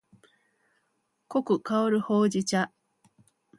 [1.27, 2.71] 濃く香るほうじ茶